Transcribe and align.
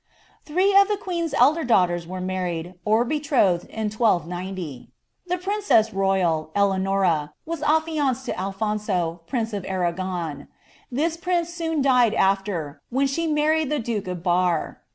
Time 0.47 0.57
of 0.77 0.89
ihe 0.91 0.99
queen's 0.99 1.31
elder 1.35 1.63
daughters 1.63 2.07
were 2.07 2.19
married, 2.19 2.73
or 2.85 3.05
betrothed 3.05 3.65
in 3.67 3.87
IWO. 3.91 4.87
The 5.27 5.37
princeas 5.37 5.93
royal, 5.93 6.49
Eleanora, 6.55 7.33
was 7.45 7.61
affianced 7.61 8.25
to 8.25 8.35
Alphonso, 8.35 9.21
princiy 9.27 9.53
of 9.53 9.63
Amijfon: 9.63 10.47
this 10.91 11.17
prince 11.17 11.49
died 11.55 12.13
soon 12.15 12.15
after, 12.15 12.81
when 12.89 13.05
she 13.05 13.27
married 13.27 13.69
llie 13.69 13.83
duke 13.83 14.07
of 14.07 14.23
Bur. 14.23 14.79